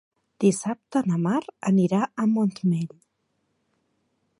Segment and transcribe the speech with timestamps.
[0.43, 1.41] Dissabte na Mar
[1.73, 3.01] anirà al Montmell.